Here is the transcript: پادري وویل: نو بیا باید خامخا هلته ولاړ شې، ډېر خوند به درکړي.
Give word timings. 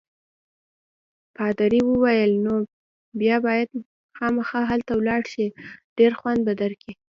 پادري 1.35 1.81
وویل: 1.85 2.31
نو 2.45 2.53
بیا 3.19 3.35
باید 3.47 3.69
خامخا 4.17 4.61
هلته 4.71 4.91
ولاړ 4.95 5.21
شې، 5.33 5.45
ډېر 5.97 6.11
خوند 6.19 6.39
به 6.45 6.53
درکړي. 6.61 6.93